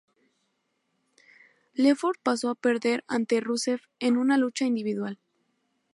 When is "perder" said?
2.55-3.03